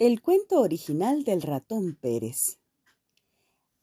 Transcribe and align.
El 0.00 0.22
cuento 0.22 0.60
original 0.60 1.24
del 1.24 1.42
ratón 1.42 1.96
Pérez. 2.00 2.60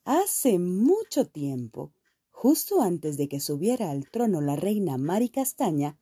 Hace 0.06 0.58
mucho 0.58 1.26
tiempo, 1.26 1.92
justo 2.30 2.80
antes 2.80 3.18
de 3.18 3.28
que 3.28 3.38
subiera 3.38 3.90
al 3.90 4.08
trono 4.08 4.40
la 4.40 4.56
reina 4.56 4.96
Mari 4.96 5.28
Castaña, 5.28 5.98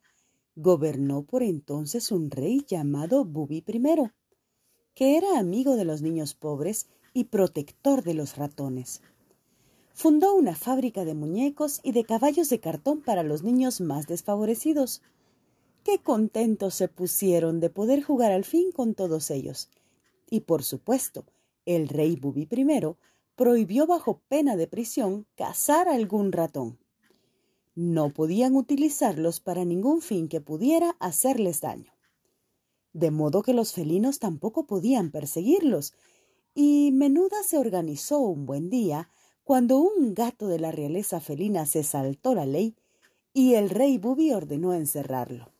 gobernó 0.54 1.24
por 1.24 1.42
entonces 1.42 2.12
un 2.12 2.30
rey 2.30 2.64
llamado 2.64 3.24
Bubi 3.24 3.64
I, 3.66 3.82
que 4.94 5.16
era 5.16 5.36
amigo 5.36 5.74
de 5.74 5.84
los 5.84 6.00
niños 6.00 6.34
pobres 6.34 6.86
y 7.12 7.24
protector 7.24 8.04
de 8.04 8.14
los 8.14 8.36
ratones. 8.36 9.00
Fundó 9.94 10.36
una 10.36 10.54
fábrica 10.54 11.04
de 11.04 11.14
muñecos 11.14 11.80
y 11.82 11.90
de 11.90 12.04
caballos 12.04 12.48
de 12.50 12.60
cartón 12.60 13.00
para 13.00 13.24
los 13.24 13.42
niños 13.42 13.80
más 13.80 14.06
desfavorecidos. 14.06 15.02
Qué 15.82 15.98
contentos 15.98 16.76
se 16.76 16.86
pusieron 16.86 17.58
de 17.58 17.68
poder 17.68 18.04
jugar 18.04 18.30
al 18.30 18.44
fin 18.44 18.70
con 18.70 18.94
todos 18.94 19.32
ellos 19.32 19.70
y 20.34 20.40
por 20.40 20.64
supuesto, 20.64 21.26
el 21.64 21.88
rey 21.88 22.16
Bubi 22.16 22.48
I 22.50 22.96
prohibió 23.36 23.86
bajo 23.86 24.20
pena 24.26 24.56
de 24.56 24.66
prisión 24.66 25.28
cazar 25.36 25.88
algún 25.88 26.32
ratón. 26.32 26.80
No 27.76 28.12
podían 28.12 28.56
utilizarlos 28.56 29.38
para 29.38 29.64
ningún 29.64 30.02
fin 30.02 30.26
que 30.26 30.40
pudiera 30.40 30.96
hacerles 30.98 31.60
daño. 31.60 31.92
De 32.92 33.12
modo 33.12 33.42
que 33.42 33.54
los 33.54 33.72
felinos 33.72 34.18
tampoco 34.18 34.66
podían 34.66 35.12
perseguirlos, 35.12 35.94
y 36.52 36.90
Menuda 36.90 37.44
se 37.44 37.56
organizó 37.56 38.18
un 38.18 38.44
buen 38.44 38.70
día 38.70 39.08
cuando 39.44 39.78
un 39.78 40.14
gato 40.14 40.48
de 40.48 40.58
la 40.58 40.72
realeza 40.72 41.20
felina 41.20 41.64
se 41.64 41.84
saltó 41.84 42.34
la 42.34 42.44
ley 42.44 42.74
y 43.32 43.54
el 43.54 43.70
rey 43.70 43.98
Bubi 43.98 44.32
ordenó 44.32 44.74
encerrarlo. 44.74 45.53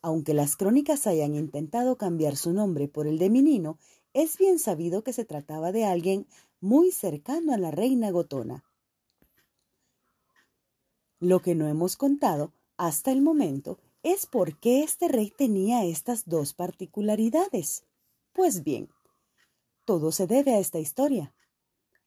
Aunque 0.00 0.34
las 0.34 0.56
crónicas 0.56 1.06
hayan 1.06 1.34
intentado 1.34 1.96
cambiar 1.96 2.36
su 2.36 2.52
nombre 2.52 2.88
por 2.88 3.06
el 3.06 3.18
de 3.18 3.30
Minino, 3.30 3.78
es 4.12 4.38
bien 4.38 4.58
sabido 4.58 5.02
que 5.02 5.12
se 5.12 5.24
trataba 5.24 5.72
de 5.72 5.84
alguien 5.84 6.26
muy 6.60 6.92
cercano 6.92 7.52
a 7.52 7.58
la 7.58 7.70
reina 7.70 8.10
Gotona. 8.10 8.64
Lo 11.20 11.40
que 11.40 11.54
no 11.54 11.66
hemos 11.66 11.96
contado 11.96 12.52
hasta 12.76 13.10
el 13.10 13.22
momento 13.22 13.78
es 14.04 14.26
por 14.26 14.58
qué 14.58 14.84
este 14.84 15.08
rey 15.08 15.32
tenía 15.36 15.84
estas 15.84 16.28
dos 16.28 16.54
particularidades. 16.54 17.84
Pues 18.32 18.62
bien, 18.62 18.88
todo 19.84 20.12
se 20.12 20.28
debe 20.28 20.54
a 20.54 20.60
esta 20.60 20.78
historia, 20.78 21.34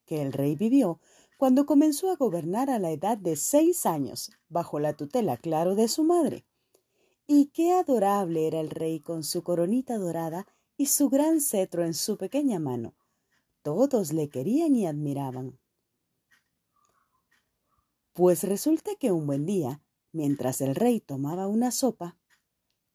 que 0.06 0.22
el 0.22 0.32
rey 0.32 0.56
vivió 0.56 0.98
cuando 1.36 1.66
comenzó 1.66 2.10
a 2.10 2.16
gobernar 2.16 2.70
a 2.70 2.78
la 2.78 2.90
edad 2.90 3.18
de 3.18 3.36
seis 3.36 3.84
años, 3.84 4.30
bajo 4.48 4.78
la 4.78 4.94
tutela, 4.94 5.36
claro, 5.36 5.74
de 5.74 5.88
su 5.88 6.04
madre. 6.04 6.46
Y 7.26 7.46
qué 7.46 7.72
adorable 7.72 8.46
era 8.46 8.60
el 8.60 8.70
rey 8.70 9.00
con 9.00 9.24
su 9.24 9.42
coronita 9.42 9.96
dorada 9.96 10.46
y 10.76 10.86
su 10.86 11.08
gran 11.08 11.40
cetro 11.40 11.84
en 11.84 11.94
su 11.94 12.16
pequeña 12.16 12.58
mano. 12.58 12.94
Todos 13.62 14.12
le 14.12 14.28
querían 14.28 14.74
y 14.74 14.86
admiraban. 14.86 15.58
Pues 18.12 18.42
resulta 18.42 18.90
que 18.96 19.12
un 19.12 19.26
buen 19.26 19.46
día, 19.46 19.82
mientras 20.12 20.60
el 20.60 20.74
rey 20.74 21.00
tomaba 21.00 21.46
una 21.46 21.70
sopa, 21.70 22.18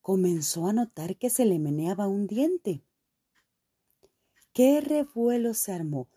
comenzó 0.02 0.68
a 0.68 0.74
notar 0.74 1.18
que 1.18 1.30
se 1.30 1.46
le 1.46 1.58
meneaba 1.58 2.08
un 2.08 2.28
diente. 2.28 2.84
¡Qué 4.54 4.82
revuelo 4.82 5.54
se 5.54 5.72
armó! 5.72 6.10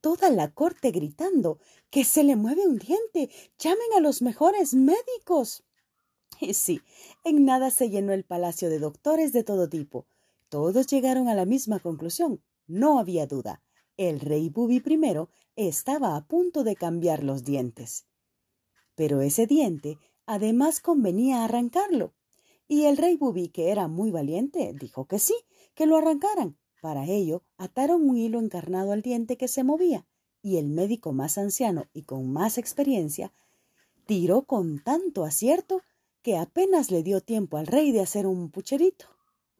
Toda 0.00 0.30
la 0.30 0.52
corte 0.52 0.90
gritando 0.90 1.58
que 1.90 2.04
se 2.04 2.24
le 2.24 2.36
mueve 2.36 2.66
un 2.66 2.78
diente. 2.78 3.30
llamen 3.58 3.92
a 3.96 4.00
los 4.00 4.22
mejores 4.22 4.74
médicos. 4.74 5.64
Y 6.40 6.54
sí, 6.54 6.80
en 7.24 7.44
nada 7.44 7.70
se 7.70 7.90
llenó 7.90 8.12
el 8.12 8.24
palacio 8.24 8.70
de 8.70 8.78
doctores 8.78 9.32
de 9.32 9.44
todo 9.44 9.68
tipo. 9.68 10.06
Todos 10.48 10.86
llegaron 10.86 11.28
a 11.28 11.34
la 11.34 11.44
misma 11.44 11.80
conclusión. 11.80 12.42
No 12.66 12.98
había 12.98 13.26
duda. 13.26 13.62
El 13.96 14.20
rey 14.20 14.48
Bubi 14.48 14.76
I 14.76 15.26
estaba 15.56 16.16
a 16.16 16.26
punto 16.26 16.64
de 16.64 16.76
cambiar 16.76 17.24
los 17.24 17.44
dientes. 17.44 18.06
Pero 18.94 19.20
ese 19.20 19.46
diente 19.46 19.98
además 20.26 20.80
convenía 20.80 21.44
arrancarlo. 21.44 22.14
Y 22.68 22.84
el 22.84 22.96
rey 22.96 23.16
Bubi, 23.16 23.48
que 23.48 23.70
era 23.70 23.88
muy 23.88 24.10
valiente, 24.10 24.74
dijo 24.78 25.06
que 25.06 25.18
sí, 25.18 25.34
que 25.74 25.86
lo 25.86 25.96
arrancaran. 25.96 26.58
Para 26.80 27.06
ello, 27.06 27.42
ataron 27.56 28.08
un 28.08 28.16
hilo 28.16 28.38
encarnado 28.38 28.92
al 28.92 29.02
diente 29.02 29.36
que 29.36 29.48
se 29.48 29.64
movía, 29.64 30.06
y 30.42 30.58
el 30.58 30.68
médico 30.68 31.12
más 31.12 31.38
anciano 31.38 31.86
y 31.92 32.02
con 32.02 32.30
más 32.30 32.58
experiencia 32.58 33.32
tiró 34.06 34.44
con 34.44 34.82
tanto 34.82 35.24
acierto 35.24 35.82
que 36.28 36.36
apenas 36.36 36.90
le 36.90 37.02
dio 37.02 37.22
tiempo 37.22 37.56
al 37.56 37.66
rey 37.66 37.90
de 37.90 38.02
hacer 38.02 38.26
un 38.26 38.50
pucherito. 38.50 39.06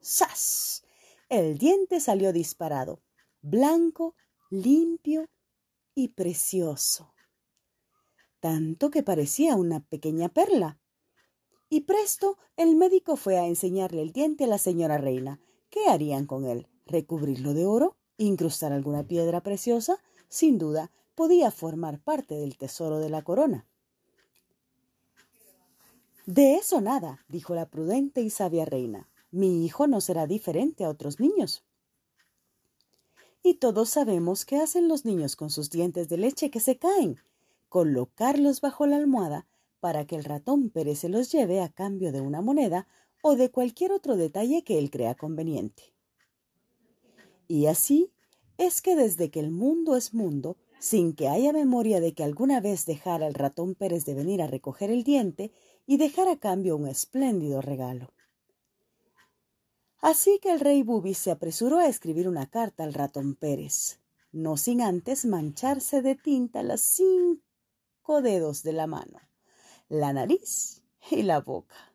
¡Sas! 0.01 0.83
El 1.27 1.57
diente 1.57 1.99
salió 1.99 2.31
disparado, 2.31 3.01
blanco, 3.41 4.13
limpio 4.51 5.25
y 5.95 6.09
precioso. 6.09 7.11
Tanto 8.39 8.91
que 8.91 9.01
parecía 9.01 9.55
una 9.55 9.79
pequeña 9.79 10.29
perla. 10.29 10.79
Y 11.69 11.81
presto 11.81 12.37
el 12.55 12.75
médico 12.75 13.15
fue 13.15 13.39
a 13.39 13.47
enseñarle 13.47 14.03
el 14.03 14.11
diente 14.11 14.43
a 14.43 14.47
la 14.47 14.59
señora 14.59 14.99
reina. 14.99 15.41
¿Qué 15.71 15.87
harían 15.87 16.27
con 16.27 16.45
él? 16.45 16.67
¿Recubrirlo 16.85 17.55
de 17.55 17.65
oro? 17.65 17.97
¿Incrustar 18.17 18.73
alguna 18.73 19.07
piedra 19.07 19.41
preciosa? 19.41 20.03
Sin 20.27 20.59
duda, 20.59 20.91
podía 21.15 21.49
formar 21.49 21.99
parte 21.99 22.35
del 22.35 22.59
tesoro 22.59 22.99
de 22.99 23.09
la 23.09 23.23
corona. 23.23 23.67
De 26.29 26.53
eso 26.53 26.79
nada, 26.79 27.25
dijo 27.27 27.55
la 27.55 27.65
prudente 27.65 28.21
y 28.21 28.29
sabia 28.29 28.63
reina. 28.63 29.09
Mi 29.31 29.65
hijo 29.65 29.87
no 29.87 29.99
será 29.99 30.27
diferente 30.27 30.83
a 30.83 30.89
otros 30.89 31.19
niños. 31.19 31.63
Y 33.41 33.55
todos 33.55 33.89
sabemos 33.89 34.45
qué 34.45 34.57
hacen 34.57 34.87
los 34.87 35.05
niños 35.05 35.35
con 35.35 35.49
sus 35.49 35.71
dientes 35.71 36.07
de 36.07 36.17
leche 36.17 36.51
que 36.51 36.59
se 36.59 36.77
caen. 36.77 37.17
Colocarlos 37.67 38.61
bajo 38.61 38.85
la 38.85 38.97
almohada 38.97 39.47
para 39.79 40.05
que 40.05 40.17
el 40.17 40.23
ratón 40.23 40.69
Pérez 40.69 40.99
se 40.99 41.09
los 41.09 41.31
lleve 41.31 41.61
a 41.61 41.69
cambio 41.69 42.11
de 42.11 42.21
una 42.21 42.41
moneda 42.41 42.87
o 43.23 43.35
de 43.35 43.49
cualquier 43.49 43.91
otro 43.91 44.15
detalle 44.15 44.63
que 44.63 44.77
él 44.77 44.91
crea 44.91 45.15
conveniente. 45.15 45.95
Y 47.47 47.65
así 47.65 48.11
es 48.59 48.83
que 48.83 48.95
desde 48.95 49.31
que 49.31 49.39
el 49.39 49.49
mundo 49.49 49.95
es 49.95 50.13
mundo, 50.13 50.57
sin 50.77 51.13
que 51.13 51.27
haya 51.27 51.53
memoria 51.53 51.99
de 51.99 52.13
que 52.13 52.23
alguna 52.23 52.61
vez 52.61 52.85
dejara 52.85 53.25
el 53.25 53.33
ratón 53.33 53.73
Pérez 53.73 54.05
de 54.05 54.13
venir 54.13 54.43
a 54.43 54.47
recoger 54.47 54.91
el 54.91 55.03
diente 55.03 55.51
y 55.89 55.97
dejar 55.97 56.27
a 56.27 56.37
cambio 56.37 56.77
un 56.77 56.87
espléndido 56.87 57.63
regalo. 57.63 58.13
Así 60.01 60.37
que 60.39 60.51
el 60.51 60.59
rey 60.59 60.83
Bubi 60.83 61.15
se 61.15 61.31
apresuró 61.31 61.79
a 61.79 61.87
escribir 61.87 62.27
una 62.29 62.45
carta 62.45 62.83
al 62.83 62.93
ratón 62.93 63.33
Pérez, 63.33 63.99
no 64.31 64.55
sin 64.55 64.83
antes 64.83 65.25
mancharse 65.25 66.03
de 66.03 66.13
tinta 66.13 66.61
las 66.61 66.81
cinco 66.81 68.21
dedos 68.21 68.61
de 68.61 68.73
la 68.73 68.85
mano, 68.85 69.19
la 69.87 70.13
nariz 70.13 70.83
y 71.09 71.23
la 71.23 71.39
boca, 71.39 71.91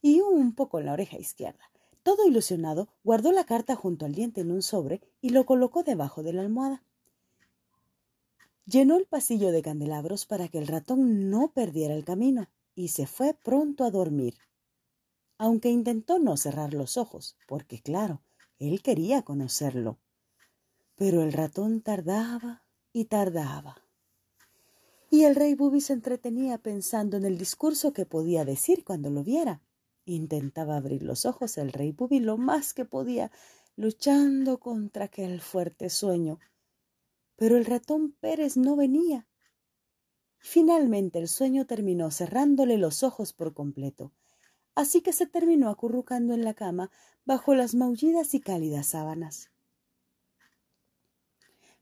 y 0.00 0.22
un 0.22 0.54
poco 0.54 0.78
en 0.78 0.86
la 0.86 0.94
oreja 0.94 1.18
izquierda. 1.18 1.70
Todo 2.02 2.26
ilusionado, 2.26 2.88
guardó 3.04 3.30
la 3.30 3.44
carta 3.44 3.76
junto 3.76 4.06
al 4.06 4.14
diente 4.14 4.40
en 4.40 4.50
un 4.50 4.62
sobre 4.62 5.02
y 5.20 5.28
lo 5.28 5.44
colocó 5.44 5.82
debajo 5.82 6.22
de 6.22 6.32
la 6.32 6.40
almohada. 6.40 6.82
Llenó 8.64 8.96
el 8.96 9.04
pasillo 9.04 9.52
de 9.52 9.60
candelabros 9.60 10.24
para 10.24 10.48
que 10.48 10.56
el 10.56 10.66
ratón 10.66 11.28
no 11.28 11.52
perdiera 11.52 11.92
el 11.92 12.06
camino 12.06 12.48
y 12.74 12.88
se 12.88 13.06
fue 13.06 13.34
pronto 13.34 13.84
a 13.84 13.90
dormir, 13.90 14.34
aunque 15.38 15.70
intentó 15.70 16.18
no 16.18 16.36
cerrar 16.36 16.74
los 16.74 16.96
ojos, 16.96 17.36
porque 17.46 17.80
claro, 17.80 18.22
él 18.58 18.82
quería 18.82 19.22
conocerlo. 19.22 19.98
Pero 20.96 21.22
el 21.22 21.32
ratón 21.32 21.80
tardaba 21.80 22.64
y 22.92 23.06
tardaba. 23.06 23.82
Y 25.10 25.24
el 25.24 25.34
rey 25.34 25.54
Bubi 25.54 25.80
se 25.80 25.92
entretenía 25.92 26.58
pensando 26.58 27.16
en 27.16 27.24
el 27.24 27.38
discurso 27.38 27.92
que 27.92 28.06
podía 28.06 28.44
decir 28.44 28.84
cuando 28.84 29.10
lo 29.10 29.24
viera. 29.24 29.60
Intentaba 30.04 30.76
abrir 30.76 31.02
los 31.02 31.26
ojos 31.26 31.58
el 31.58 31.72
rey 31.72 31.92
Bubi 31.92 32.20
lo 32.20 32.36
más 32.36 32.72
que 32.72 32.84
podía, 32.84 33.30
luchando 33.76 34.60
contra 34.60 35.06
aquel 35.06 35.40
fuerte 35.40 35.90
sueño 35.90 36.38
pero 37.42 37.56
el 37.56 37.64
ratón 37.64 38.12
Pérez 38.20 38.56
no 38.56 38.76
venía. 38.76 39.26
Finalmente 40.44 41.20
el 41.20 41.28
sueño 41.28 41.66
terminó 41.66 42.10
cerrándole 42.10 42.76
los 42.76 43.04
ojos 43.04 43.32
por 43.32 43.54
completo, 43.54 44.12
así 44.74 45.00
que 45.00 45.12
se 45.12 45.26
terminó 45.26 45.70
acurrucando 45.70 46.34
en 46.34 46.44
la 46.44 46.52
cama 46.52 46.90
bajo 47.24 47.54
las 47.54 47.76
maullidas 47.76 48.34
y 48.34 48.40
cálidas 48.40 48.88
sábanas. 48.88 49.50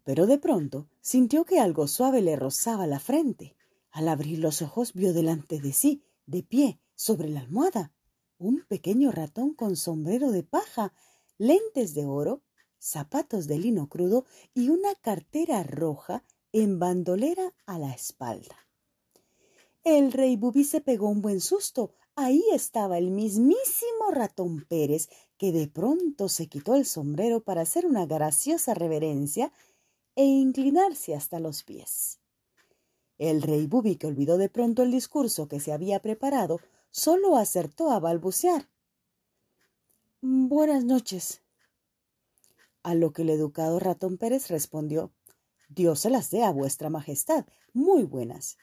Pero 0.04 0.26
de 0.26 0.36
pronto 0.36 0.88
sintió 1.00 1.46
que 1.46 1.58
algo 1.58 1.88
suave 1.88 2.20
le 2.20 2.36
rozaba 2.36 2.86
la 2.86 3.00
frente. 3.00 3.56
Al 3.90 4.08
abrir 4.08 4.38
los 4.38 4.60
ojos 4.60 4.92
vio 4.92 5.14
delante 5.14 5.58
de 5.58 5.72
sí, 5.72 6.02
de 6.26 6.42
pie, 6.42 6.80
sobre 6.94 7.30
la 7.30 7.40
almohada, 7.40 7.94
un 8.36 8.64
pequeño 8.68 9.10
ratón 9.10 9.54
con 9.54 9.74
sombrero 9.74 10.32
de 10.32 10.42
paja, 10.42 10.92
lentes 11.38 11.94
de 11.94 12.04
oro 12.04 12.42
zapatos 12.78 13.46
de 13.46 13.58
lino 13.58 13.88
crudo 13.88 14.26
y 14.52 14.68
una 14.68 14.94
cartera 14.96 15.62
roja 15.62 16.24
en 16.52 16.78
bandolera 16.78 17.54
a 17.66 17.78
la 17.78 17.92
espalda. 17.92 18.56
El 19.82 20.12
rey 20.12 20.36
Bubí 20.36 20.64
se 20.64 20.80
pegó 20.80 21.08
un 21.08 21.22
buen 21.22 21.40
susto 21.40 21.94
ahí 22.20 22.44
estaba 22.52 22.98
el 22.98 23.10
mismísimo 23.10 24.10
ratón 24.10 24.64
Pérez, 24.68 25.08
que 25.38 25.52
de 25.52 25.68
pronto 25.68 26.28
se 26.28 26.48
quitó 26.48 26.74
el 26.74 26.84
sombrero 26.84 27.42
para 27.42 27.62
hacer 27.62 27.86
una 27.86 28.06
graciosa 28.06 28.74
reverencia 28.74 29.52
e 30.16 30.24
inclinarse 30.24 31.14
hasta 31.14 31.40
los 31.40 31.62
pies. 31.62 32.20
El 33.16 33.42
rey 33.42 33.66
Bubi, 33.66 33.96
que 33.96 34.06
olvidó 34.06 34.38
de 34.38 34.48
pronto 34.48 34.82
el 34.82 34.90
discurso 34.90 35.48
que 35.48 35.60
se 35.60 35.72
había 35.72 36.00
preparado, 36.00 36.60
solo 36.90 37.36
acertó 37.36 37.90
a 37.90 38.00
balbucear. 38.00 38.68
Buenas 40.20 40.84
noches. 40.84 41.42
A 42.82 42.94
lo 42.94 43.12
que 43.12 43.22
el 43.22 43.30
educado 43.30 43.78
ratón 43.78 44.18
Pérez 44.18 44.48
respondió 44.48 45.12
Dios 45.70 46.00
se 46.00 46.10
las 46.10 46.30
dé 46.30 46.42
a 46.42 46.50
vuestra 46.50 46.90
majestad, 46.90 47.46
muy 47.72 48.02
buenas. 48.02 48.58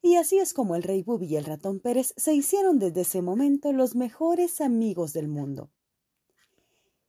Y 0.00 0.16
así 0.16 0.38
es 0.38 0.54
como 0.54 0.76
el 0.76 0.82
rey 0.82 1.02
Bubi 1.02 1.26
y 1.26 1.36
el 1.36 1.44
ratón 1.44 1.78
Pérez 1.78 2.14
se 2.16 2.32
hicieron 2.32 2.78
desde 2.78 3.02
ese 3.02 3.20
momento 3.20 3.70
los 3.74 3.94
mejores 3.94 4.62
amigos 4.62 5.12
del 5.12 5.28
mundo. 5.28 5.70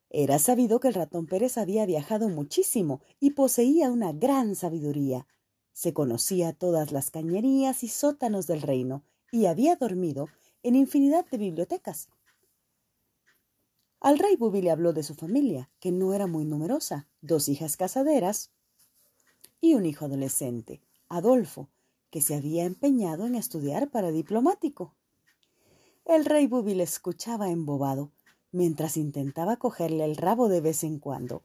Era 0.10 0.40
sabido 0.40 0.82
que 0.82 0.90
el 0.90 0.94
ratón 0.94 1.26
Pérez 1.26 1.58
había 1.58 1.86
viajado 1.86 2.28
muchísimo 2.28 3.00
y 3.22 3.32
poseía 3.32 3.90
una 3.90 4.12
gran 4.12 4.56
sabiduría. 4.56 5.26
Se 5.72 5.94
conocía 5.94 6.52
todas 6.52 6.92
las 6.92 7.10
cañerías 7.10 7.84
y 7.86 7.88
sótanos 7.88 8.46
del 8.46 8.62
reino 8.62 9.06
y 9.32 9.46
había 9.46 9.78
dormido 9.78 10.28
en 10.64 10.76
infinidad 10.76 11.26
de 11.30 11.38
bibliotecas. 11.38 12.10
Al 14.02 14.20
rey 14.20 14.36
Bubi 14.36 14.62
le 14.62 14.72
habló 14.72 14.92
de 14.92 15.04
su 15.04 15.16
familia, 15.16 15.72
que 15.80 15.94
no 15.94 16.14
era 16.14 16.28
muy 16.28 16.44
numerosa, 16.44 17.08
dos 17.22 17.48
hijas 17.48 17.78
casaderas 17.78 18.52
y 19.62 19.74
un 19.74 19.86
hijo 19.86 20.06
adolescente, 20.06 20.82
Adolfo, 21.08 21.70
que 22.10 22.22
se 22.22 22.36
había 22.36 22.66
empeñado 22.66 23.26
en 23.26 23.36
estudiar 23.36 23.90
para 23.90 24.12
diplomático. 24.12 24.96
El 26.06 26.26
rey 26.26 26.48
Bubi 26.48 26.74
le 26.74 26.84
escuchaba 26.84 27.50
embobado, 27.50 28.12
mientras 28.52 28.98
intentaba 28.98 29.58
cogerle 29.58 30.06
el 30.06 30.16
rabo 30.16 30.50
de 30.50 30.62
vez 30.62 30.84
en 30.84 31.00
cuando. 31.00 31.44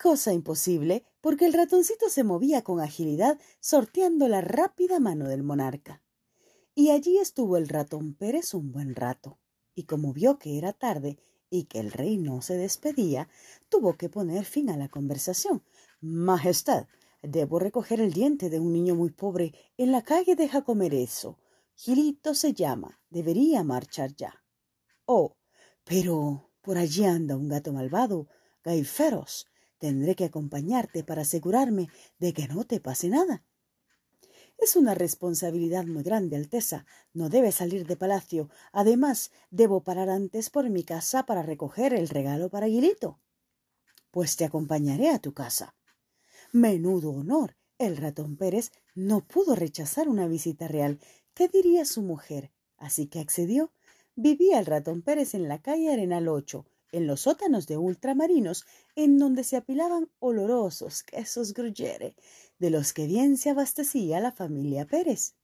Cosa 0.00 0.32
imposible, 0.32 1.04
porque 1.20 1.44
el 1.44 1.52
ratoncito 1.52 2.08
se 2.08 2.24
movía 2.24 2.62
con 2.62 2.80
agilidad 2.80 3.38
sorteando 3.60 4.28
la 4.28 4.40
rápida 4.40 4.98
mano 4.98 5.28
del 5.28 5.42
monarca. 5.42 6.02
Y 6.74 6.90
allí 6.90 7.18
estuvo 7.18 7.56
el 7.56 7.68
ratón 7.68 8.14
Pérez 8.14 8.54
un 8.54 8.72
buen 8.72 8.94
rato, 8.94 9.38
y 9.74 9.84
como 9.84 10.12
vio 10.12 10.38
que 10.38 10.56
era 10.56 10.72
tarde 10.72 11.18
y 11.50 11.64
que 11.64 11.80
el 11.80 11.92
rey 11.92 12.16
no 12.16 12.40
se 12.40 12.56
despedía, 12.56 13.28
tuvo 13.68 13.96
que 13.96 14.08
poner 14.08 14.44
fin 14.44 14.70
a 14.70 14.76
la 14.76 14.88
conversación. 14.88 15.62
Majestad, 16.00 16.86
debo 17.22 17.58
recoger 17.58 18.00
el 18.00 18.12
diente 18.12 18.48
de 18.48 18.60
un 18.60 18.72
niño 18.72 18.94
muy 18.94 19.10
pobre 19.10 19.52
en 19.76 19.92
la 19.92 20.02
calle 20.02 20.36
de 20.36 20.48
eso. 20.92 21.38
Gilito 21.74 22.34
se 22.34 22.54
llama. 22.54 23.00
Debería 23.10 23.64
marchar 23.64 24.14
ya. 24.14 24.42
Oh, 25.04 25.36
pero 25.84 26.50
por 26.62 26.78
allí 26.78 27.04
anda 27.04 27.36
un 27.36 27.48
gato 27.48 27.72
malvado, 27.72 28.28
gaiferos. 28.62 29.46
Tendré 29.78 30.14
que 30.14 30.26
acompañarte 30.26 31.02
para 31.04 31.22
asegurarme 31.22 31.88
de 32.18 32.32
que 32.32 32.46
no 32.48 32.64
te 32.64 32.80
pase 32.80 33.08
nada. 33.08 33.42
Es 34.60 34.76
una 34.76 34.94
responsabilidad 34.94 35.86
muy 35.86 36.02
grande, 36.02 36.36
Alteza. 36.36 36.84
No 37.14 37.30
debe 37.30 37.50
salir 37.50 37.86
de 37.86 37.96
palacio. 37.96 38.50
Además, 38.72 39.30
debo 39.50 39.82
parar 39.82 40.10
antes 40.10 40.50
por 40.50 40.68
mi 40.68 40.84
casa 40.84 41.24
para 41.24 41.42
recoger 41.42 41.94
el 41.94 42.10
regalo 42.10 42.50
para 42.50 42.66
Gilito. 42.66 43.18
Pues 44.10 44.36
te 44.36 44.44
acompañaré 44.44 45.08
a 45.08 45.18
tu 45.18 45.32
casa. 45.32 45.74
Menudo 46.52 47.10
honor. 47.10 47.56
El 47.78 47.96
ratón 47.96 48.36
Pérez 48.36 48.70
no 48.94 49.26
pudo 49.26 49.54
rechazar 49.54 50.10
una 50.10 50.26
visita 50.26 50.68
real. 50.68 51.00
¿Qué 51.32 51.48
diría 51.48 51.86
su 51.86 52.02
mujer? 52.02 52.52
Así 52.76 53.06
que 53.06 53.20
accedió. 53.20 53.72
Vivía 54.14 54.58
el 54.58 54.66
ratón 54.66 55.00
Pérez 55.00 55.32
en 55.32 55.48
la 55.48 55.62
calle 55.62 55.90
Arenal 55.90 56.28
8, 56.28 56.66
en 56.92 57.06
los 57.06 57.22
sótanos 57.22 57.66
de 57.66 57.76
ultramarinos, 57.76 58.66
en 58.96 59.18
donde 59.18 59.44
se 59.44 59.56
apilaban 59.56 60.10
olorosos 60.18 61.02
quesos 61.02 61.54
gruyere, 61.54 62.16
de 62.58 62.70
los 62.70 62.92
que 62.92 63.06
bien 63.06 63.36
se 63.36 63.50
abastecía 63.50 64.20
la 64.20 64.32
familia 64.32 64.86
Pérez. 64.86 65.34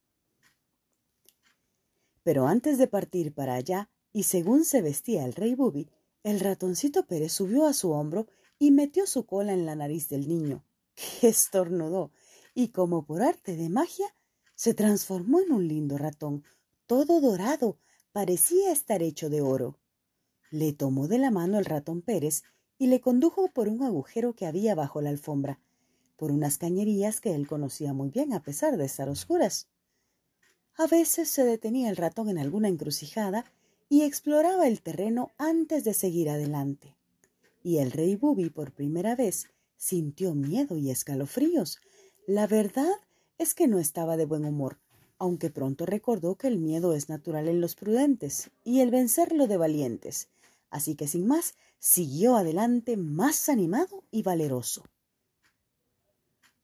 Pero 2.22 2.46
antes 2.46 2.78
de 2.78 2.88
partir 2.88 3.32
para 3.32 3.54
allá, 3.54 3.90
y 4.12 4.25
según 4.25 4.64
se 4.64 4.82
vestía 4.82 5.25
el 5.25 5.34
rey 5.34 5.54
Bubi, 5.54 5.88
el 6.22 6.40
ratoncito 6.40 7.06
Pérez 7.06 7.32
subió 7.32 7.66
a 7.66 7.72
su 7.72 7.93
hombro 7.93 8.26
y 8.58 8.70
metió 8.70 9.06
su 9.06 9.26
cola 9.26 9.52
en 9.52 9.66
la 9.66 9.76
nariz 9.76 10.08
del 10.08 10.26
niño, 10.26 10.64
que 10.94 11.28
estornudó, 11.28 12.10
y 12.54 12.69
como 12.69 13.04
por 13.04 13.22
arte 13.22 13.56
de 13.56 13.69
magia, 13.69 14.06
se 14.54 14.75
transformó 14.75 15.40
en 15.40 15.52
un 15.52 15.69
lindo 15.69 15.98
ratón, 15.98 16.43
todo 16.87 17.20
dorado, 17.20 17.78
parecía 18.12 18.72
estar 18.72 19.02
hecho 19.02 19.28
de 19.28 19.43
oro. 19.43 19.78
Le 20.50 20.72
tomó 20.72 21.08
de 21.08 21.19
la 21.19 21.31
mano 21.31 21.58
el 21.58 21.64
ratón 21.64 22.02
Pérez 22.02 22.43
y 22.78 22.87
le 22.87 23.00
condujo 23.00 23.48
por 23.48 23.69
un 23.69 23.82
agujero 23.82 24.34
que 24.34 24.46
había 24.46 24.75
bajo 24.75 25.00
la 25.00 25.10
alfombra, 25.10 25.60
por 26.16 26.31
unas 26.31 26.58
cañerías 26.58 27.20
que 27.20 27.34
él 27.34 27.46
conocía 27.46 27.93
muy 27.93 28.10
bien 28.10 28.32
a 28.32 28.43
pesar 28.43 28.76
de 28.76 28.84
estar 28.84 29.08
oscuras. 29.08 29.69
A 30.76 30.87
veces 30.87 31.31
se 31.31 31.44
detenía 31.44 31.88
el 31.88 31.96
ratón 31.96 32.28
en 32.28 32.38
alguna 32.38 32.69
encrucijada 32.69 33.44
y 33.88 34.02
exploraba 34.02 34.66
el 34.66 34.82
terreno 34.82 35.31
antes 35.38 35.84
de 35.84 35.94
seguir 35.94 36.28
adelante. 36.28 36.96
Y 37.62 37.78
el 37.78 37.93
rey 37.93 38.16
Bubi 38.16 38.50
por 38.50 38.72
primera 38.72 39.16
vez 39.16 39.48
sintió 39.76 40.34
miedo 40.34 40.76
y 40.76 40.90
escalofríos. 40.90 41.81
La 42.26 42.46
verdad 42.46 42.93
es 43.38 43.54
que 43.54 43.69
no 43.69 43.78
estaba 43.78 44.16
de 44.16 44.26
buen 44.26 44.44
humor, 44.44 44.78
aunque 45.19 45.50
pronto 45.50 45.87
recordó 45.87 46.37
que 46.37 46.48
el 46.48 46.58
miedo 46.58 46.93
es 46.94 47.08
natural 47.08 47.48
en 47.48 47.60
los 47.60 47.75
prudentes 47.75 48.50
y 48.64 48.81
el 48.81 48.90
vencerlo 48.90 49.46
de 49.46 49.56
valientes, 49.56 50.28
así 50.71 50.95
que 50.97 51.09
sin 51.09 51.27
más 51.27 51.55
siguió 51.79 52.37
adelante 52.37 52.97
más 52.97 53.49
animado 53.49 54.05
y 54.11 54.23
valeroso. 54.23 54.85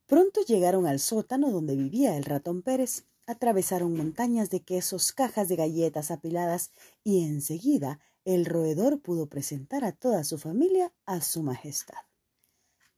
Pronto 0.06 0.40
llegaron 0.42 0.86
al 0.86 1.00
sótano 1.00 1.50
donde 1.50 1.76
vivía 1.76 2.16
el 2.16 2.24
ratón 2.24 2.62
Pérez, 2.62 3.06
atravesaron 3.26 3.96
montañas 3.96 4.50
de 4.50 4.60
quesos, 4.60 5.12
cajas 5.12 5.48
de 5.48 5.56
galletas 5.56 6.10
apiladas 6.10 6.70
y 7.02 7.24
enseguida 7.24 8.00
el 8.24 8.44
roedor 8.44 9.00
pudo 9.00 9.28
presentar 9.28 9.84
a 9.84 9.92
toda 9.92 10.24
su 10.24 10.38
familia 10.38 10.92
a 11.06 11.20
su 11.20 11.42
majestad. 11.42 11.98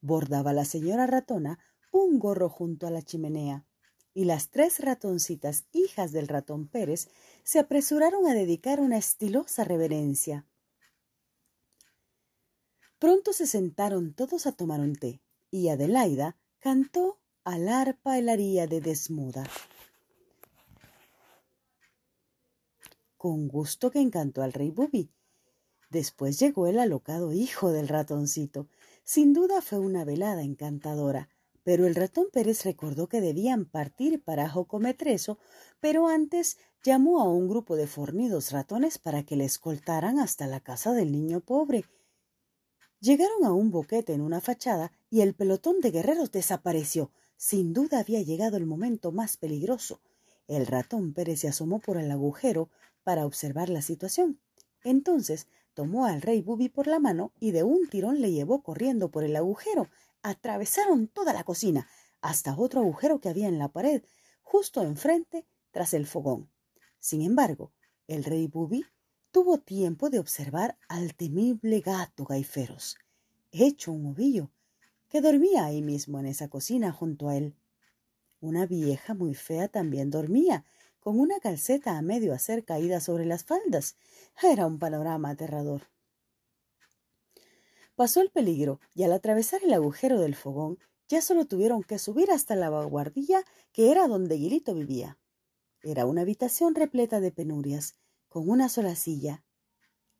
Bordaba 0.00 0.52
la 0.52 0.64
señora 0.64 1.06
ratona 1.06 1.58
un 1.90 2.18
gorro 2.18 2.48
junto 2.48 2.86
a 2.86 2.90
la 2.90 3.02
chimenea, 3.02 3.64
y 4.12 4.24
las 4.24 4.50
tres 4.50 4.80
ratoncitas, 4.80 5.66
hijas 5.72 6.12
del 6.12 6.28
ratón 6.28 6.68
Pérez, 6.68 7.08
se 7.42 7.58
apresuraron 7.58 8.26
a 8.26 8.34
dedicar 8.34 8.80
una 8.80 8.96
estilosa 8.96 9.64
reverencia. 9.64 10.46
Pronto 13.04 13.34
se 13.34 13.46
sentaron 13.46 14.14
todos 14.14 14.46
a 14.46 14.52
tomar 14.52 14.80
un 14.80 14.96
té, 14.96 15.20
y 15.50 15.68
Adelaida 15.68 16.38
cantó 16.58 17.18
al 17.44 17.68
arpa 17.68 18.18
el 18.18 18.30
aría 18.30 18.66
de 18.66 18.80
desmuda. 18.80 19.44
Con 23.18 23.46
gusto 23.46 23.90
que 23.90 24.00
encantó 24.00 24.42
al 24.42 24.54
rey 24.54 24.70
Bubi. 24.70 25.10
Después 25.90 26.38
llegó 26.38 26.66
el 26.66 26.78
alocado 26.78 27.34
hijo 27.34 27.72
del 27.72 27.88
ratoncito. 27.88 28.68
Sin 29.02 29.34
duda 29.34 29.60
fue 29.60 29.80
una 29.80 30.06
velada 30.06 30.42
encantadora 30.42 31.28
pero 31.64 31.86
el 31.86 31.94
ratón 31.94 32.26
Pérez 32.30 32.64
recordó 32.64 33.08
que 33.08 33.22
debían 33.22 33.64
partir 33.64 34.22
para 34.22 34.50
Jocometreso, 34.50 35.38
pero 35.80 36.08
antes 36.08 36.58
llamó 36.82 37.20
a 37.20 37.24
un 37.24 37.48
grupo 37.48 37.74
de 37.74 37.86
fornidos 37.86 38.52
ratones 38.52 38.98
para 38.98 39.22
que 39.22 39.34
le 39.34 39.46
escoltaran 39.46 40.18
hasta 40.18 40.46
la 40.46 40.60
casa 40.60 40.92
del 40.92 41.10
niño 41.10 41.40
pobre. 41.40 41.86
Llegaron 43.04 43.44
a 43.44 43.52
un 43.52 43.70
boquete 43.70 44.14
en 44.14 44.22
una 44.22 44.40
fachada 44.40 44.90
y 45.10 45.20
el 45.20 45.34
pelotón 45.34 45.82
de 45.82 45.90
guerreros 45.90 46.32
desapareció. 46.32 47.12
Sin 47.36 47.74
duda 47.74 47.98
había 47.98 48.22
llegado 48.22 48.56
el 48.56 48.64
momento 48.64 49.12
más 49.12 49.36
peligroso. 49.36 50.00
El 50.48 50.66
ratón 50.66 51.12
Pérez 51.12 51.40
se 51.40 51.48
asomó 51.48 51.80
por 51.80 51.98
el 51.98 52.10
agujero 52.10 52.70
para 53.02 53.26
observar 53.26 53.68
la 53.68 53.82
situación. 53.82 54.40
Entonces 54.82 55.48
tomó 55.74 56.06
al 56.06 56.22
rey 56.22 56.40
Bubi 56.40 56.70
por 56.70 56.86
la 56.86 56.98
mano 56.98 57.34
y 57.38 57.50
de 57.50 57.62
un 57.62 57.90
tirón 57.90 58.22
le 58.22 58.32
llevó 58.32 58.62
corriendo 58.62 59.10
por 59.10 59.22
el 59.22 59.36
agujero, 59.36 59.90
atravesaron 60.22 61.06
toda 61.06 61.34
la 61.34 61.44
cocina 61.44 61.86
hasta 62.22 62.56
otro 62.56 62.80
agujero 62.80 63.20
que 63.20 63.28
había 63.28 63.48
en 63.48 63.58
la 63.58 63.68
pared, 63.68 64.02
justo 64.40 64.82
enfrente, 64.82 65.44
tras 65.72 65.92
el 65.92 66.06
fogón. 66.06 66.50
Sin 67.00 67.20
embargo, 67.20 67.70
el 68.06 68.24
rey 68.24 68.46
Bubi 68.46 68.86
tuvo 69.34 69.58
tiempo 69.58 70.10
de 70.10 70.20
observar 70.20 70.78
al 70.86 71.16
temible 71.16 71.80
gato 71.80 72.24
Gaiferos, 72.24 72.96
hecho 73.50 73.90
un 73.90 74.06
ovillo, 74.06 74.52
que 75.08 75.20
dormía 75.20 75.64
ahí 75.64 75.82
mismo 75.82 76.20
en 76.20 76.26
esa 76.26 76.46
cocina 76.46 76.92
junto 76.92 77.28
a 77.28 77.36
él. 77.36 77.56
Una 78.40 78.64
vieja 78.64 79.12
muy 79.12 79.34
fea 79.34 79.66
también 79.66 80.08
dormía, 80.10 80.64
con 81.00 81.18
una 81.18 81.40
calceta 81.40 81.98
a 81.98 82.02
medio 82.02 82.32
hacer 82.32 82.64
caída 82.64 83.00
sobre 83.00 83.26
las 83.26 83.42
faldas. 83.42 83.96
Era 84.40 84.68
un 84.68 84.78
panorama 84.78 85.30
aterrador. 85.30 85.82
Pasó 87.96 88.20
el 88.20 88.30
peligro 88.30 88.78
y 88.94 89.02
al 89.02 89.12
atravesar 89.12 89.64
el 89.64 89.74
agujero 89.74 90.20
del 90.20 90.36
fogón 90.36 90.78
ya 91.08 91.20
solo 91.20 91.44
tuvieron 91.46 91.82
que 91.82 91.98
subir 91.98 92.30
hasta 92.30 92.54
la 92.54 92.70
vanguardilla 92.70 93.42
que 93.72 93.90
era 93.90 94.06
donde 94.06 94.36
Guilito 94.36 94.74
vivía. 94.74 95.18
Era 95.82 96.06
una 96.06 96.20
habitación 96.20 96.76
repleta 96.76 97.18
de 97.18 97.32
penurias, 97.32 97.96
con 98.34 98.50
una 98.50 98.68
sola 98.68 98.96
silla, 98.96 99.44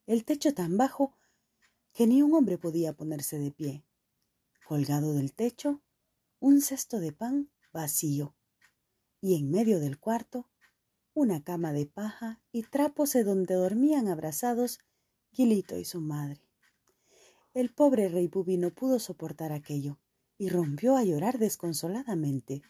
el 0.05 0.23
techo 0.23 0.53
tan 0.53 0.77
bajo 0.77 1.17
que 1.91 2.07
ni 2.07 2.21
un 2.21 2.33
hombre 2.33 2.57
podía 2.57 2.93
ponerse 2.93 3.37
de 3.39 3.51
pie. 3.51 3.83
Colgado 4.65 5.13
del 5.13 5.33
techo, 5.33 5.81
un 6.39 6.61
cesto 6.61 7.01
de 7.01 7.11
pan 7.11 7.51
vacío, 7.73 8.33
y 9.19 9.35
en 9.35 9.51
medio 9.51 9.81
del 9.81 9.99
cuarto, 9.99 10.49
una 11.13 11.43
cama 11.43 11.73
de 11.73 11.87
paja 11.87 12.41
y 12.53 12.63
trapos 12.63 13.11
de 13.11 13.25
donde 13.25 13.55
dormían 13.55 14.07
abrazados 14.07 14.79
Gilito 15.33 15.77
y 15.77 15.83
su 15.83 15.99
madre. 15.99 16.39
El 17.53 17.73
pobre 17.73 18.07
rey 18.07 18.29
Bubi 18.29 18.55
no 18.55 18.69
pudo 18.69 18.99
soportar 18.99 19.51
aquello 19.51 19.99
y 20.37 20.47
rompió 20.47 20.95
a 20.95 21.03
llorar 21.03 21.37
desconsoladamente. 21.37 22.61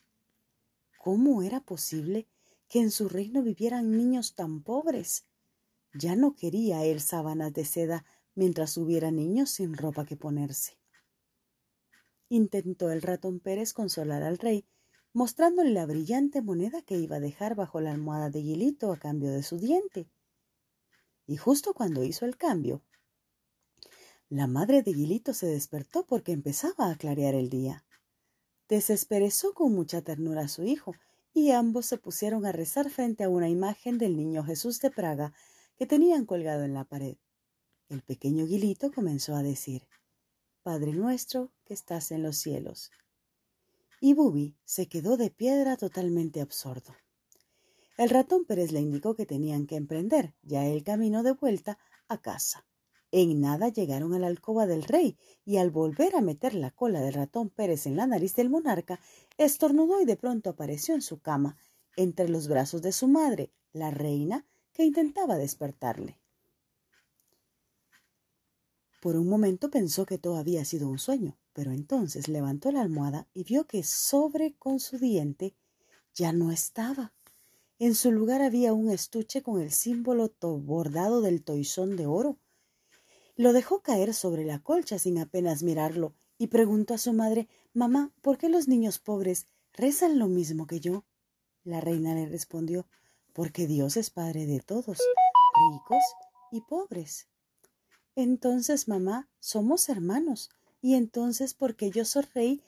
¿Cómo 0.98 1.44
era 1.44 1.60
posible 1.60 2.28
que 2.68 2.80
en 2.80 2.90
su 2.90 3.10
reino 3.10 3.44
vivieran 3.44 3.96
niños 3.96 4.34
tan 4.34 4.64
pobres? 4.64 5.28
Ya 5.98 6.18
no 6.18 6.36
quería 6.36 6.84
él 6.84 7.00
sábanas 7.00 7.54
de 7.54 7.64
seda 7.64 8.04
mientras 8.36 8.76
hubiera 8.76 9.12
niños 9.12 9.50
sin 9.50 9.78
ropa 9.78 10.06
que 10.06 10.18
ponerse. 10.18 10.78
Intentó 12.28 12.92
el 12.92 13.02
ratón 13.02 13.40
Pérez 13.40 13.72
consolar 13.72 14.22
al 14.22 14.38
rey, 14.38 14.66
mostrándole 15.14 15.70
la 15.70 15.86
brillante 15.86 16.42
moneda 16.42 16.82
que 16.82 16.98
iba 16.98 17.16
a 17.16 17.22
dejar 17.22 17.56
bajo 17.56 17.80
la 17.80 17.92
almohada 17.92 18.30
de 18.30 18.42
Gilito 18.42 18.92
a 18.92 18.98
cambio 18.98 19.32
de 19.32 19.42
su 19.42 19.58
diente. 19.58 20.10
Y 21.28 21.38
justo 21.38 21.74
cuando 21.74 22.04
hizo 22.04 22.26
el 22.26 22.36
cambio, 22.36 22.84
la 24.28 24.48
madre 24.48 24.84
de 24.84 24.94
Gilito 24.94 25.34
se 25.34 25.48
despertó 25.48 26.06
porque 26.06 26.34
empezaba 26.34 26.92
a 26.92 26.98
clarear 26.98 27.36
el 27.36 27.50
día. 27.50 27.86
Desesperezó 28.68 29.54
con 29.54 29.74
mucha 29.74 30.02
ternura 30.02 30.42
a 30.42 30.48
su 30.50 30.64
hijo, 30.64 30.94
y 31.34 31.52
ambos 31.52 31.86
se 31.86 31.98
pusieron 31.98 32.46
a 32.46 32.52
rezar 32.52 32.90
frente 32.90 33.24
a 33.24 33.30
una 33.30 33.48
imagen 33.50 33.98
del 33.98 34.18
niño 34.18 34.44
Jesús 34.44 34.80
de 34.82 34.90
Praga 34.90 35.34
que 35.78 35.86
tenían 35.86 36.26
colgado 36.26 36.64
en 36.64 36.74
la 36.74 36.86
pared. 36.86 37.18
El 37.90 38.02
pequeño 38.02 38.46
Guilito 38.46 38.92
comenzó 38.92 39.36
a 39.36 39.44
decir, 39.44 39.88
Padre 40.64 40.94
nuestro 40.94 41.52
que 41.66 41.74
estás 41.74 42.12
en 42.12 42.24
los 42.24 42.38
cielos. 42.38 42.92
Y 44.02 44.14
Bubi 44.14 44.56
se 44.66 44.88
quedó 44.88 45.18
de 45.18 45.30
piedra 45.30 45.78
totalmente 45.78 46.42
absorto. 46.42 46.96
El 47.98 48.10
ratón 48.10 48.46
Pérez 48.46 48.72
le 48.72 48.82
indicó 48.82 49.16
que 49.16 49.26
tenían 49.26 49.68
que 49.68 49.76
emprender 49.76 50.34
ya 50.42 50.66
el 50.66 50.84
camino 50.84 51.24
de 51.24 51.32
vuelta 51.34 51.78
a 52.08 52.22
casa. 52.22 52.66
En 53.12 53.40
nada 53.40 53.70
llegaron 53.70 54.14
a 54.14 54.20
la 54.20 54.28
alcoba 54.28 54.66
del 54.66 54.84
rey 54.84 55.18
y 55.46 55.58
al 55.58 55.72
volver 55.72 56.16
a 56.16 56.22
meter 56.22 56.54
la 56.54 56.72
cola 56.72 57.00
del 57.00 57.14
ratón 57.14 57.50
Pérez 57.50 57.86
en 57.86 57.96
la 57.96 58.08
nariz 58.08 58.36
del 58.36 58.50
monarca, 58.50 59.00
estornudó 59.38 60.02
y 60.02 60.06
de 60.06 60.18
pronto 60.18 60.50
apareció 60.50 60.96
en 60.96 61.02
su 61.02 61.22
cama, 61.22 61.58
entre 61.96 62.28
los 62.28 62.48
brazos 62.48 62.82
de 62.82 62.92
su 62.92 63.08
madre, 63.08 63.54
la 63.72 63.92
reina, 63.92 64.46
que 64.76 64.84
intentaba 64.84 65.38
despertarle. 65.38 66.20
Por 69.02 69.16
un 69.16 69.30
momento 69.30 69.70
pensó 69.70 70.06
que 70.06 70.18
todo 70.18 70.36
había 70.36 70.66
sido 70.66 70.90
un 70.90 71.00
sueño, 71.00 71.38
pero 71.54 71.72
entonces 71.72 72.28
levantó 72.28 72.72
la 72.74 72.82
almohada 72.82 73.26
y 73.34 73.46
vio 73.46 73.66
que 73.68 73.84
sobre 73.84 74.54
con 74.56 74.82
su 74.82 74.98
diente 74.98 75.56
ya 76.14 76.34
no 76.34 76.52
estaba. 76.52 77.14
En 77.80 77.96
su 77.96 78.12
lugar 78.12 78.42
había 78.42 78.74
un 78.74 78.92
estuche 78.92 79.42
con 79.42 79.62
el 79.62 79.72
símbolo 79.72 80.30
bordado 80.42 81.22
del 81.22 81.42
toisón 81.44 81.96
de 81.96 82.06
oro. 82.06 82.38
Lo 83.38 83.54
dejó 83.54 83.82
caer 83.82 84.14
sobre 84.14 84.44
la 84.44 84.60
colcha 84.60 85.00
sin 85.00 85.20
apenas 85.20 85.64
mirarlo 85.64 86.14
y 86.38 86.48
preguntó 86.48 86.94
a 86.94 86.98
su 86.98 87.14
madre 87.14 87.48
Mamá, 87.74 88.12
¿por 88.22 88.38
qué 88.38 88.50
los 88.50 88.68
niños 88.68 89.00
pobres 89.00 89.48
rezan 89.72 90.20
lo 90.20 90.28
mismo 90.28 90.68
que 90.68 90.82
yo? 90.82 91.06
La 91.64 91.80
reina 91.80 92.14
le 92.14 92.26
respondió 92.26 92.88
porque 93.36 93.68
Dios 93.68 93.98
es 93.98 94.10
Padre 94.10 94.46
de 94.46 94.62
todos, 94.62 94.98
ricos 95.70 96.04
y 96.54 96.62
pobres. 96.62 97.28
Entonces, 98.16 98.88
mamá, 98.88 99.30
somos 99.40 99.90
hermanos, 99.90 100.50
y 100.82 100.96
entonces, 100.96 101.54
porque 101.54 101.92
yo 101.92 102.06
soy 102.06 102.24
rey, 102.34 102.64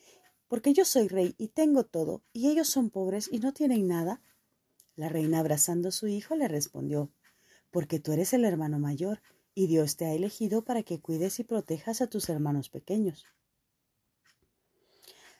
porque 0.50 0.74
yo 0.74 0.84
soy 0.84 1.08
rey 1.08 1.36
y 1.38 1.48
tengo 1.48 1.86
todo, 1.86 2.22
y 2.34 2.50
ellos 2.50 2.68
son 2.68 2.90
pobres 2.90 3.30
y 3.32 3.40
no 3.40 3.54
tienen 3.54 3.88
nada. 3.88 4.22
La 4.98 5.08
reina, 5.08 5.40
abrazando 5.40 5.88
a 5.88 5.94
su 5.94 6.08
hijo, 6.08 6.36
le 6.36 6.50
respondió, 6.50 7.14
porque 7.72 8.02
tú 8.02 8.12
eres 8.12 8.34
el 8.34 8.44
hermano 8.44 8.78
mayor, 8.78 9.22
y 9.56 9.68
Dios 9.68 9.96
te 9.96 10.06
ha 10.06 10.14
elegido 10.14 10.66
para 10.66 10.84
que 10.84 11.00
cuides 11.00 11.40
y 11.40 11.46
protejas 11.46 12.02
a 12.02 12.08
tus 12.08 12.28
hermanos 12.28 12.70
pequeños. 12.70 13.26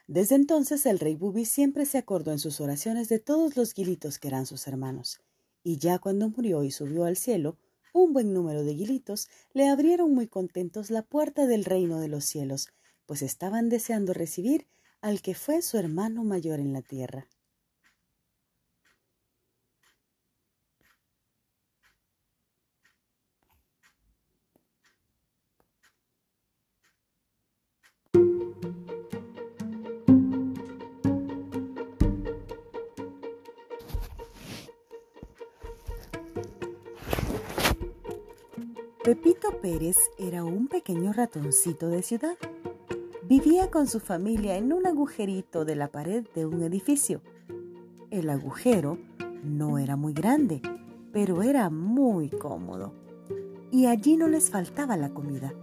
Desde 0.08 0.36
entonces 0.36 0.86
el 0.86 1.00
rey 1.00 1.16
Bubi 1.16 1.44
siempre 1.44 1.86
se 1.86 1.98
acordó 1.98 2.32
en 2.32 2.40
sus 2.40 2.62
oraciones 2.62 3.10
de 3.10 3.20
todos 3.20 3.58
los 3.58 3.74
guilitos 3.74 4.20
que 4.20 4.30
eran 4.30 4.46
sus 4.46 4.66
hermanos, 4.66 5.20
y 5.64 5.78
ya 5.80 6.00
cuando 6.00 6.30
murió 6.30 6.64
y 6.64 6.72
subió 6.72 7.04
al 7.04 7.18
cielo, 7.18 7.58
un 7.94 8.14
buen 8.14 8.34
número 8.34 8.64
de 8.64 8.74
guilitos 8.74 9.28
le 9.54 9.68
abrieron 9.68 10.14
muy 10.14 10.28
contentos 10.28 10.92
la 10.92 11.02
puerta 11.02 11.46
del 11.46 11.66
reino 11.66 12.00
de 12.00 12.08
los 12.08 12.24
cielos, 12.24 12.70
pues 13.06 13.22
estaban 13.22 13.68
deseando 13.68 14.14
recibir 14.14 14.66
al 15.02 15.22
que 15.22 15.36
fue 15.36 15.62
su 15.62 15.78
hermano 15.78 16.24
mayor 16.24 16.60
en 16.60 16.72
la 16.72 16.82
tierra. 16.82 17.28
Pepito 39.08 39.62
Pérez 39.62 40.12
era 40.18 40.44
un 40.44 40.68
pequeño 40.68 41.14
ratoncito 41.14 41.88
de 41.88 42.02
ciudad. 42.02 42.36
Vivía 43.24 43.72
con 43.72 43.88
su 43.88 44.02
familia 44.02 44.58
en 44.58 44.74
un 44.74 44.86
agujerito 44.86 45.64
de 45.64 45.78
la 45.78 45.88
pared 45.88 46.26
de 46.36 46.46
un 46.46 46.62
edificio. 46.62 47.22
El 48.12 48.30
agujero 48.30 48.98
no 49.46 49.78
era 49.78 49.96
muy 49.96 50.12
grande, 50.12 50.62
pero 51.14 51.42
era 51.42 51.70
muy 51.70 52.30
cómodo. 52.30 52.92
Y 53.72 53.86
allí 53.86 54.18
no 54.18 54.28
les 54.28 54.50
faltaba 54.50 54.98
la 54.98 55.14
comida. 55.14 55.54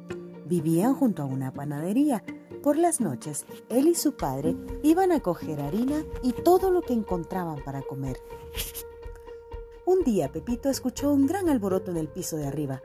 Vivían 0.46 0.94
junto 0.94 1.20
a 1.20 1.26
una 1.26 1.52
panadería. 1.52 2.24
Por 2.62 2.78
las 2.78 3.02
noches, 3.02 3.44
él 3.68 3.88
y 3.88 3.94
su 3.94 4.16
padre 4.16 4.56
iban 4.82 5.12
a 5.12 5.20
coger 5.20 5.60
harina 5.60 6.02
y 6.22 6.32
todo 6.32 6.70
lo 6.70 6.80
que 6.80 6.94
encontraban 6.94 7.62
para 7.62 7.82
comer. 7.82 8.16
Un 9.84 10.02
día 10.02 10.32
Pepito 10.32 10.70
escuchó 10.70 11.12
un 11.12 11.26
gran 11.26 11.50
alboroto 11.50 11.90
en 11.90 11.98
el 11.98 12.08
piso 12.08 12.38
de 12.38 12.46
arriba 12.46 12.80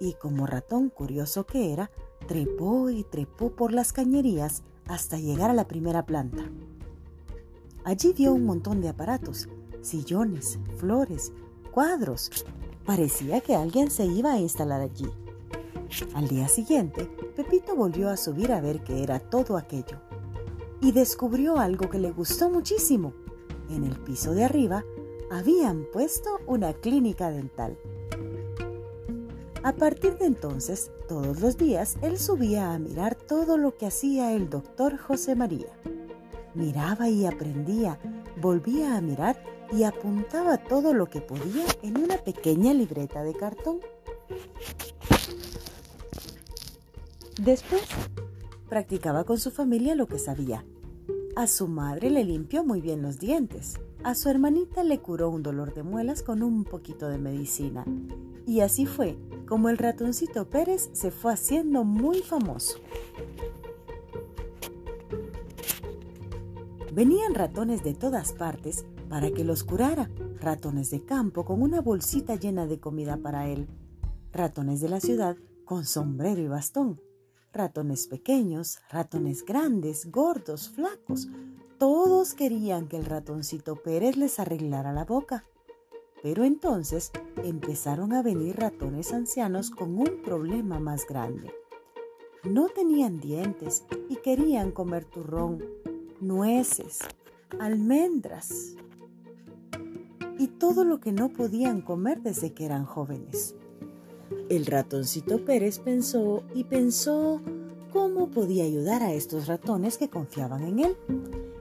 y 0.00 0.14
como 0.14 0.46
ratón 0.46 0.90
curioso 0.90 1.44
que 1.44 1.72
era, 1.72 1.90
trepó 2.26 2.90
y 2.90 3.04
trepó 3.04 3.50
por 3.50 3.72
las 3.72 3.92
cañerías 3.92 4.62
hasta 4.86 5.18
llegar 5.18 5.50
a 5.50 5.54
la 5.54 5.68
primera 5.68 6.06
planta. 6.06 6.50
Allí 7.84 8.12
vio 8.12 8.34
un 8.34 8.44
montón 8.44 8.80
de 8.80 8.88
aparatos, 8.88 9.48
sillones, 9.82 10.58
flores, 10.76 11.32
cuadros. 11.70 12.30
Parecía 12.84 13.40
que 13.40 13.54
alguien 13.54 13.90
se 13.90 14.06
iba 14.06 14.32
a 14.32 14.40
instalar 14.40 14.80
allí. 14.80 15.06
Al 16.14 16.28
día 16.28 16.48
siguiente, 16.48 17.08
Pepito 17.34 17.74
volvió 17.74 18.10
a 18.10 18.16
subir 18.16 18.52
a 18.52 18.60
ver 18.60 18.82
qué 18.82 19.02
era 19.02 19.20
todo 19.20 19.56
aquello. 19.56 19.98
Y 20.80 20.92
descubrió 20.92 21.58
algo 21.58 21.88
que 21.88 21.98
le 21.98 22.12
gustó 22.12 22.50
muchísimo. 22.50 23.14
En 23.70 23.84
el 23.84 23.98
piso 23.98 24.32
de 24.32 24.44
arriba 24.44 24.84
habían 25.30 25.86
puesto 25.92 26.30
una 26.46 26.72
clínica 26.72 27.30
dental. 27.30 27.78
A 29.62 29.72
partir 29.72 30.16
de 30.18 30.26
entonces, 30.26 30.92
todos 31.08 31.40
los 31.40 31.56
días, 31.56 31.96
él 32.00 32.18
subía 32.18 32.72
a 32.72 32.78
mirar 32.78 33.16
todo 33.16 33.56
lo 33.56 33.76
que 33.76 33.86
hacía 33.86 34.32
el 34.32 34.48
doctor 34.48 34.96
José 34.96 35.34
María. 35.34 35.66
Miraba 36.54 37.08
y 37.08 37.26
aprendía, 37.26 37.98
volvía 38.40 38.96
a 38.96 39.00
mirar 39.00 39.42
y 39.72 39.82
apuntaba 39.82 40.58
todo 40.58 40.94
lo 40.94 41.06
que 41.06 41.20
podía 41.20 41.66
en 41.82 41.98
una 41.98 42.18
pequeña 42.18 42.72
libreta 42.72 43.22
de 43.22 43.34
cartón. 43.34 43.80
Después, 47.40 47.82
practicaba 48.68 49.24
con 49.24 49.38
su 49.38 49.50
familia 49.50 49.94
lo 49.94 50.06
que 50.06 50.18
sabía. 50.18 50.64
A 51.34 51.46
su 51.46 51.68
madre 51.68 52.10
le 52.10 52.24
limpió 52.24 52.64
muy 52.64 52.80
bien 52.80 53.02
los 53.02 53.18
dientes. 53.18 53.74
A 54.04 54.14
su 54.14 54.28
hermanita 54.28 54.84
le 54.84 55.00
curó 55.00 55.30
un 55.30 55.42
dolor 55.42 55.74
de 55.74 55.82
muelas 55.82 56.22
con 56.22 56.42
un 56.42 56.64
poquito 56.64 57.08
de 57.08 57.18
medicina. 57.18 57.84
Y 58.48 58.62
así 58.62 58.86
fue 58.86 59.18
como 59.46 59.68
el 59.68 59.76
ratoncito 59.76 60.48
Pérez 60.48 60.88
se 60.94 61.10
fue 61.10 61.34
haciendo 61.34 61.84
muy 61.84 62.20
famoso. 62.20 62.78
Venían 66.94 67.34
ratones 67.34 67.84
de 67.84 67.92
todas 67.92 68.32
partes 68.32 68.86
para 69.10 69.30
que 69.32 69.44
los 69.44 69.64
curara, 69.64 70.10
ratones 70.40 70.90
de 70.90 71.04
campo 71.04 71.44
con 71.44 71.60
una 71.60 71.82
bolsita 71.82 72.36
llena 72.36 72.66
de 72.66 72.80
comida 72.80 73.18
para 73.18 73.48
él, 73.48 73.68
ratones 74.32 74.80
de 74.80 74.88
la 74.88 75.00
ciudad 75.00 75.36
con 75.66 75.84
sombrero 75.84 76.40
y 76.40 76.48
bastón, 76.48 77.02
ratones 77.52 78.06
pequeños, 78.06 78.78
ratones 78.88 79.44
grandes, 79.44 80.10
gordos, 80.10 80.70
flacos, 80.70 81.28
todos 81.78 82.32
querían 82.32 82.88
que 82.88 82.96
el 82.96 83.04
ratoncito 83.04 83.76
Pérez 83.76 84.16
les 84.16 84.40
arreglara 84.40 84.94
la 84.94 85.04
boca. 85.04 85.44
Pero 86.22 86.44
entonces 86.44 87.12
empezaron 87.44 88.12
a 88.12 88.22
venir 88.22 88.56
ratones 88.56 89.12
ancianos 89.12 89.70
con 89.70 89.98
un 89.98 90.22
problema 90.24 90.80
más 90.80 91.06
grande. 91.06 91.52
No 92.44 92.68
tenían 92.68 93.20
dientes 93.20 93.84
y 94.08 94.16
querían 94.16 94.72
comer 94.72 95.04
turrón, 95.04 95.64
nueces, 96.20 97.00
almendras 97.58 98.74
y 100.38 100.46
todo 100.46 100.84
lo 100.84 101.00
que 101.00 101.12
no 101.12 101.30
podían 101.30 101.82
comer 101.82 102.22
desde 102.22 102.52
que 102.52 102.64
eran 102.64 102.84
jóvenes. 102.84 103.54
El 104.48 104.66
ratoncito 104.66 105.44
Pérez 105.44 105.78
pensó 105.78 106.42
y 106.54 106.64
pensó 106.64 107.40
cómo 107.92 108.30
podía 108.30 108.64
ayudar 108.64 109.02
a 109.02 109.12
estos 109.12 109.46
ratones 109.46 109.98
que 109.98 110.08
confiaban 110.08 110.62
en 110.62 110.78
él. 110.78 110.96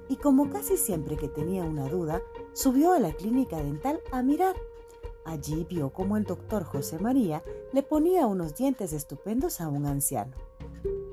Y 0.10 0.18
como 0.18 0.50
casi 0.50 0.78
siempre 0.78 1.18
que 1.18 1.28
tenía 1.28 1.64
una 1.64 1.90
duda, 1.90 2.22
subió 2.58 2.94
a 2.94 3.00
la 3.00 3.14
clínica 3.14 3.58
dental 3.58 4.02
a 4.12 4.24
mirar. 4.24 4.56
Allí 5.26 5.68
vio 5.70 5.94
cómo 5.94 6.18
el 6.18 6.24
doctor 6.24 6.64
José 6.64 6.98
María 6.98 7.44
le 7.72 7.84
ponía 7.84 8.26
unos 8.26 8.56
dientes 8.56 8.94
estupendos 8.94 9.62
a 9.62 9.68
un 9.68 9.86
anciano. 9.86 10.36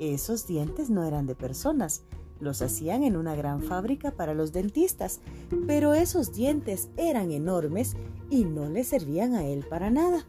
Esos 0.00 0.46
dientes 0.46 0.88
no 0.88 1.04
eran 1.04 1.26
de 1.26 1.34
personas, 1.34 2.02
los 2.40 2.62
hacían 2.62 3.02
en 3.02 3.14
una 3.14 3.34
gran 3.34 3.62
fábrica 3.62 4.10
para 4.10 4.32
los 4.32 4.52
dentistas, 4.52 5.20
pero 5.66 5.92
esos 5.92 6.32
dientes 6.32 6.88
eran 6.96 7.30
enormes 7.30 7.94
y 8.30 8.44
no 8.46 8.70
le 8.70 8.82
servían 8.82 9.34
a 9.34 9.44
él 9.44 9.66
para 9.68 9.90
nada. 9.90 10.26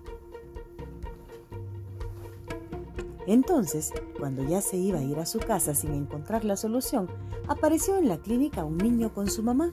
Entonces, 3.26 3.94
cuando 4.20 4.44
ya 4.44 4.62
se 4.62 4.76
iba 4.76 5.00
a 5.00 5.04
ir 5.04 5.18
a 5.20 5.26
su 5.26 5.40
casa 5.40 5.76
sin 5.76 5.94
encontrar 5.94 6.44
la 6.44 6.58
solución, 6.58 7.08
apareció 7.48 7.96
en 7.96 8.10
la 8.10 8.18
clínica 8.18 8.66
un 8.66 8.78
niño 8.78 9.14
con 9.14 9.30
su 9.30 9.44
mamá. 9.44 9.72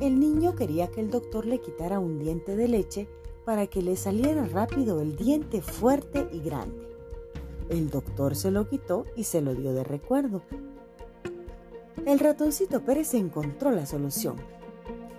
El 0.00 0.18
niño 0.18 0.56
quería 0.56 0.88
que 0.88 1.00
el 1.00 1.10
doctor 1.10 1.44
le 1.44 1.60
quitara 1.60 1.98
un 1.98 2.18
diente 2.18 2.56
de 2.56 2.68
leche 2.68 3.06
para 3.44 3.66
que 3.66 3.82
le 3.82 3.96
saliera 3.96 4.46
rápido 4.46 5.02
el 5.02 5.14
diente 5.14 5.60
fuerte 5.60 6.26
y 6.32 6.40
grande. 6.40 6.88
El 7.68 7.90
doctor 7.90 8.34
se 8.34 8.50
lo 8.50 8.66
quitó 8.66 9.04
y 9.14 9.24
se 9.24 9.42
lo 9.42 9.54
dio 9.54 9.74
de 9.74 9.84
recuerdo. 9.84 10.40
El 12.06 12.18
ratoncito 12.18 12.80
Pérez 12.82 13.12
encontró 13.12 13.72
la 13.72 13.84
solución. 13.84 14.36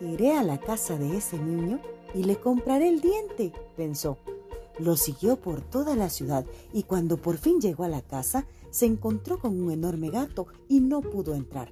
Iré 0.02 0.36
a 0.36 0.44
la 0.44 0.60
casa 0.60 0.98
de 0.98 1.16
ese 1.16 1.38
niño 1.38 1.80
y 2.16 2.24
le 2.24 2.38
compraré 2.38 2.90
el 2.90 3.02
diente, 3.02 3.54
pensó. 3.78 4.18
Lo 4.80 4.98
siguió 4.98 5.36
por 5.36 5.62
toda 5.62 5.96
la 5.96 6.10
ciudad 6.10 6.44
y 6.74 6.84
cuando 6.84 7.18
por 7.18 7.38
fin 7.38 7.62
llegó 7.62 7.84
a 7.84 7.90
la 7.90 8.02
casa 8.02 8.48
se 8.72 8.88
encontró 8.88 9.38
con 9.38 9.62
un 9.62 9.72
enorme 9.72 10.10
gato 10.10 10.48
y 10.68 10.80
no 10.80 11.02
pudo 11.02 11.36
entrar. 11.36 11.72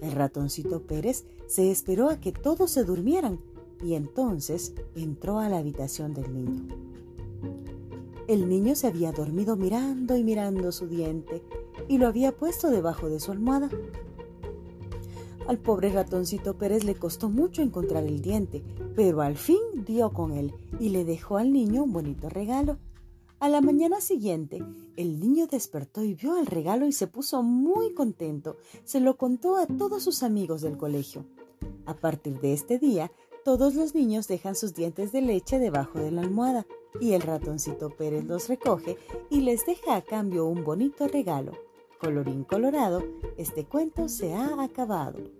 El 0.00 0.12
ratoncito 0.12 0.80
Pérez 0.80 1.26
se 1.48 1.72
esperó 1.72 2.10
a 2.10 2.20
que 2.20 2.30
todos 2.30 2.70
se 2.70 2.84
durmieran 2.84 3.40
y 3.82 3.94
entonces 3.94 4.74
entró 4.94 5.38
a 5.40 5.48
la 5.48 5.58
habitación 5.58 6.14
del 6.14 6.32
niño. 6.32 6.68
El 8.28 8.48
niño 8.48 8.76
se 8.76 8.86
había 8.86 9.10
dormido 9.10 9.56
mirando 9.56 10.14
y 10.16 10.22
mirando 10.22 10.70
su 10.70 10.86
diente 10.86 11.42
y 11.88 11.96
lo 11.96 12.06
había 12.06 12.32
puesto 12.32 12.70
debajo 12.70 13.08
de 13.08 13.18
su 13.18 13.32
almohada. 13.32 13.70
Al 15.46 15.58
pobre 15.58 15.90
ratoncito 15.90 16.58
Pérez 16.58 16.84
le 16.84 16.94
costó 16.94 17.30
mucho 17.30 17.62
encontrar 17.62 18.04
el 18.04 18.20
diente, 18.20 18.62
pero 18.94 19.22
al 19.22 19.36
fin 19.36 19.56
dio 19.86 20.10
con 20.10 20.32
él 20.32 20.52
y 20.78 20.90
le 20.90 21.06
dejó 21.06 21.38
al 21.38 21.54
niño 21.54 21.84
un 21.84 21.92
bonito 21.94 22.28
regalo. 22.28 22.76
A 23.40 23.48
la 23.48 23.60
mañana 23.60 24.00
siguiente, 24.00 24.64
el 24.96 25.20
niño 25.20 25.46
despertó 25.46 26.02
y 26.02 26.14
vio 26.14 26.38
el 26.38 26.46
regalo 26.46 26.86
y 26.86 26.92
se 26.92 27.06
puso 27.06 27.44
muy 27.44 27.94
contento. 27.94 28.56
Se 28.84 28.98
lo 28.98 29.16
contó 29.16 29.58
a 29.58 29.66
todos 29.66 30.02
sus 30.02 30.24
amigos 30.24 30.60
del 30.60 30.76
colegio. 30.76 31.24
A 31.86 31.94
partir 31.94 32.40
de 32.40 32.52
este 32.52 32.80
día, 32.80 33.12
todos 33.44 33.76
los 33.76 33.94
niños 33.94 34.26
dejan 34.26 34.56
sus 34.56 34.74
dientes 34.74 35.12
de 35.12 35.20
leche 35.20 35.60
debajo 35.60 36.00
de 36.00 36.10
la 36.10 36.22
almohada 36.22 36.66
y 37.00 37.12
el 37.12 37.22
ratoncito 37.22 37.90
Pérez 37.90 38.24
los 38.24 38.48
recoge 38.48 38.96
y 39.30 39.42
les 39.42 39.64
deja 39.64 39.94
a 39.94 40.02
cambio 40.02 40.46
un 40.46 40.64
bonito 40.64 41.06
regalo. 41.06 41.52
Colorín 42.00 42.42
colorado, 42.42 43.04
este 43.36 43.64
cuento 43.64 44.08
se 44.08 44.34
ha 44.34 44.60
acabado. 44.62 45.37